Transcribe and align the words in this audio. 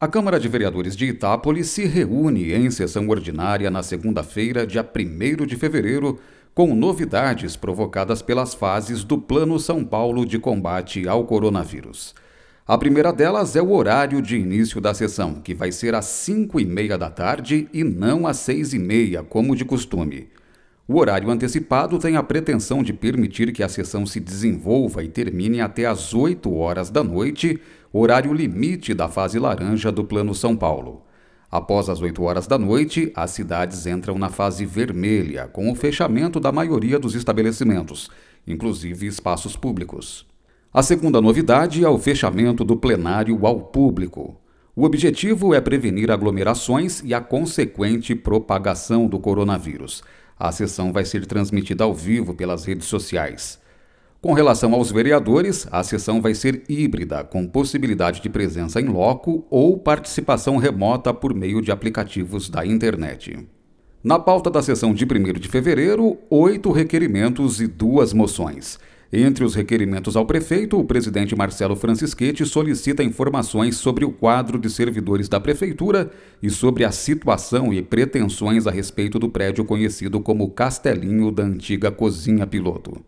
A 0.00 0.06
Câmara 0.06 0.38
de 0.38 0.46
Vereadores 0.46 0.94
de 0.94 1.06
Itápolis 1.06 1.70
se 1.70 1.84
reúne 1.84 2.52
em 2.52 2.70
sessão 2.70 3.08
ordinária 3.08 3.68
na 3.68 3.82
segunda-feira, 3.82 4.64
dia 4.64 4.88
1 4.88 5.44
de 5.44 5.56
fevereiro, 5.56 6.20
com 6.54 6.72
novidades 6.72 7.56
provocadas 7.56 8.22
pelas 8.22 8.54
fases 8.54 9.02
do 9.02 9.18
Plano 9.18 9.58
São 9.58 9.82
Paulo 9.84 10.24
de 10.24 10.38
combate 10.38 11.08
ao 11.08 11.24
coronavírus. 11.24 12.14
A 12.64 12.78
primeira 12.78 13.12
delas 13.12 13.56
é 13.56 13.60
o 13.60 13.72
horário 13.72 14.22
de 14.22 14.36
início 14.36 14.80
da 14.80 14.94
sessão, 14.94 15.40
que 15.42 15.52
vai 15.52 15.72
ser 15.72 15.96
às 15.96 16.04
5 16.04 16.60
e 16.60 16.64
meia 16.64 16.96
da 16.96 17.10
tarde 17.10 17.68
e 17.72 17.82
não 17.82 18.24
às 18.24 18.36
6 18.36 18.74
e 18.74 18.78
meia, 18.78 19.24
como 19.24 19.56
de 19.56 19.64
costume. 19.64 20.28
O 20.86 20.96
horário 20.96 21.28
antecipado 21.28 21.98
tem 21.98 22.16
a 22.16 22.22
pretensão 22.22 22.82
de 22.82 22.94
permitir 22.94 23.52
que 23.52 23.62
a 23.62 23.68
sessão 23.68 24.06
se 24.06 24.20
desenvolva 24.20 25.02
e 25.04 25.08
termine 25.08 25.60
até 25.60 25.84
às 25.84 26.14
8 26.14 26.54
horas 26.54 26.88
da 26.88 27.04
noite, 27.04 27.60
horário 27.92 28.32
limite 28.32 28.92
da 28.94 29.08
fase 29.08 29.38
laranja 29.38 29.90
do 29.90 30.04
Plano 30.04 30.34
São 30.34 30.56
Paulo. 30.56 31.02
Após 31.50 31.88
as 31.88 32.02
8 32.02 32.22
horas 32.22 32.46
da 32.46 32.58
noite, 32.58 33.10
as 33.14 33.30
cidades 33.30 33.86
entram 33.86 34.18
na 34.18 34.28
fase 34.28 34.66
vermelha, 34.66 35.48
com 35.48 35.70
o 35.72 35.74
fechamento 35.74 36.38
da 36.38 36.52
maioria 36.52 36.98
dos 36.98 37.14
estabelecimentos, 37.14 38.10
inclusive 38.46 39.06
espaços 39.06 39.56
públicos. 39.56 40.26
A 40.72 40.82
segunda 40.82 41.20
novidade 41.20 41.82
é 41.82 41.88
o 41.88 41.98
fechamento 41.98 42.62
do 42.62 42.76
plenário 42.76 43.46
ao 43.46 43.60
público. 43.60 44.38
O 44.76 44.84
objetivo 44.84 45.54
é 45.54 45.60
prevenir 45.60 46.10
aglomerações 46.10 47.02
e 47.02 47.14
a 47.14 47.20
consequente 47.20 48.14
propagação 48.14 49.08
do 49.08 49.18
coronavírus. 49.18 50.02
A 50.38 50.52
sessão 50.52 50.92
vai 50.92 51.06
ser 51.06 51.24
transmitida 51.24 51.84
ao 51.84 51.94
vivo 51.94 52.34
pelas 52.34 52.64
redes 52.66 52.86
sociais. 52.86 53.58
Com 54.20 54.32
relação 54.32 54.74
aos 54.74 54.90
vereadores, 54.90 55.68
a 55.70 55.80
sessão 55.84 56.20
vai 56.20 56.34
ser 56.34 56.64
híbrida, 56.68 57.22
com 57.22 57.46
possibilidade 57.46 58.20
de 58.20 58.28
presença 58.28 58.80
em 58.80 58.86
loco 58.86 59.46
ou 59.48 59.78
participação 59.78 60.56
remota 60.56 61.14
por 61.14 61.32
meio 61.32 61.62
de 61.62 61.70
aplicativos 61.70 62.50
da 62.50 62.66
internet. 62.66 63.46
Na 64.02 64.18
pauta 64.18 64.50
da 64.50 64.60
sessão 64.60 64.92
de 64.92 65.04
1 65.04 65.34
de 65.34 65.48
fevereiro, 65.48 66.18
oito 66.28 66.72
requerimentos 66.72 67.60
e 67.60 67.68
duas 67.68 68.12
moções. 68.12 68.80
Entre 69.12 69.44
os 69.44 69.54
requerimentos 69.54 70.16
ao 70.16 70.26
prefeito, 70.26 70.80
o 70.80 70.84
presidente 70.84 71.36
Marcelo 71.36 71.76
Francisquete 71.76 72.44
solicita 72.44 73.04
informações 73.04 73.76
sobre 73.76 74.04
o 74.04 74.10
quadro 74.10 74.58
de 74.58 74.68
servidores 74.68 75.28
da 75.28 75.38
prefeitura 75.38 76.10
e 76.42 76.50
sobre 76.50 76.84
a 76.84 76.90
situação 76.90 77.72
e 77.72 77.82
pretensões 77.82 78.66
a 78.66 78.72
respeito 78.72 79.16
do 79.16 79.28
prédio 79.28 79.64
conhecido 79.64 80.20
como 80.20 80.50
Castelinho 80.50 81.30
da 81.30 81.44
antiga 81.44 81.92
Cozinha 81.92 82.48
Piloto. 82.48 83.00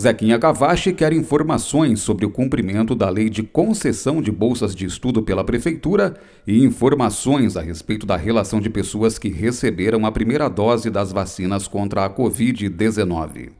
Zequinha 0.00 0.40
Cavachi 0.40 0.92
quer 0.92 1.12
informações 1.12 2.00
sobre 2.00 2.26
o 2.26 2.30
cumprimento 2.30 2.96
da 2.96 3.08
lei 3.08 3.30
de 3.30 3.44
concessão 3.44 4.20
de 4.20 4.32
bolsas 4.32 4.74
de 4.74 4.84
estudo 4.84 5.22
pela 5.22 5.44
Prefeitura 5.44 6.14
e 6.44 6.64
informações 6.64 7.56
a 7.56 7.62
respeito 7.62 8.04
da 8.04 8.16
relação 8.16 8.60
de 8.60 8.68
pessoas 8.68 9.20
que 9.20 9.28
receberam 9.28 10.04
a 10.04 10.10
primeira 10.10 10.48
dose 10.48 10.90
das 10.90 11.12
vacinas 11.12 11.68
contra 11.68 12.04
a 12.04 12.10
Covid-19. 12.10 13.50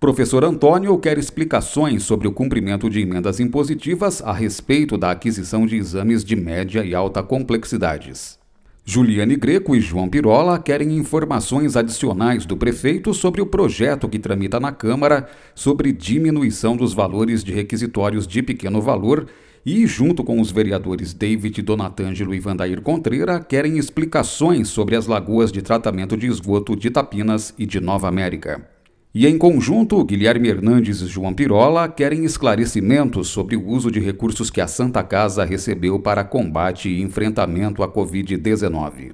Professor 0.00 0.44
Antônio 0.44 0.98
quer 0.98 1.16
explicações 1.16 2.02
sobre 2.02 2.26
o 2.26 2.32
cumprimento 2.32 2.90
de 2.90 3.00
emendas 3.00 3.38
impositivas 3.38 4.20
a 4.20 4.32
respeito 4.32 4.98
da 4.98 5.12
aquisição 5.12 5.64
de 5.64 5.76
exames 5.76 6.24
de 6.24 6.34
média 6.34 6.84
e 6.84 6.92
alta 6.92 7.22
complexidades. 7.22 8.42
Juliane 8.86 9.34
Greco 9.36 9.74
e 9.74 9.80
João 9.80 10.10
Pirola 10.10 10.58
querem 10.58 10.94
informações 10.98 11.74
adicionais 11.74 12.44
do 12.44 12.54
prefeito 12.54 13.14
sobre 13.14 13.40
o 13.40 13.46
projeto 13.46 14.06
que 14.06 14.18
tramita 14.18 14.60
na 14.60 14.72
Câmara 14.72 15.26
sobre 15.54 15.90
diminuição 15.90 16.76
dos 16.76 16.92
valores 16.92 17.42
de 17.42 17.50
requisitórios 17.50 18.26
de 18.26 18.42
pequeno 18.42 18.82
valor 18.82 19.26
e, 19.64 19.86
junto 19.86 20.22
com 20.22 20.38
os 20.38 20.50
vereadores 20.50 21.14
David 21.14 21.62
Donatângelo 21.62 22.34
e 22.34 22.38
Vandair 22.38 22.82
Contreira, 22.82 23.40
querem 23.40 23.78
explicações 23.78 24.68
sobre 24.68 24.96
as 24.96 25.06
lagoas 25.06 25.50
de 25.50 25.62
tratamento 25.62 26.14
de 26.14 26.26
esgoto 26.26 26.76
de 26.76 26.90
Tapinas 26.90 27.54
e 27.58 27.64
de 27.64 27.80
Nova 27.80 28.06
América. 28.06 28.73
E 29.16 29.28
em 29.28 29.38
conjunto, 29.38 30.02
Guilherme 30.02 30.48
Hernandes 30.48 31.00
e 31.00 31.06
João 31.06 31.32
Pirola 31.32 31.88
querem 31.88 32.24
esclarecimentos 32.24 33.28
sobre 33.28 33.54
o 33.54 33.64
uso 33.64 33.88
de 33.88 34.00
recursos 34.00 34.50
que 34.50 34.60
a 34.60 34.66
Santa 34.66 35.04
Casa 35.04 35.44
recebeu 35.44 36.00
para 36.00 36.24
combate 36.24 36.88
e 36.88 37.00
enfrentamento 37.00 37.84
à 37.84 37.88
Covid-19. 37.88 39.12